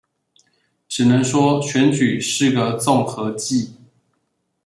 [0.87, 3.75] 只能說選舉是個綜合技